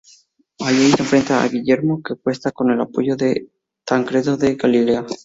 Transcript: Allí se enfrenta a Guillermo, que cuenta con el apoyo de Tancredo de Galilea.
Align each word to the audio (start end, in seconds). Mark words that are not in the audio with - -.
Allí 0.61 0.89
se 0.89 0.99
enfrenta 1.03 1.43
a 1.43 1.47
Guillermo, 1.47 2.01
que 2.01 2.15
cuenta 2.15 2.49
con 2.51 2.71
el 2.71 2.81
apoyo 2.81 3.15
de 3.15 3.51
Tancredo 3.85 4.35
de 4.35 4.55
Galilea. 4.55 5.05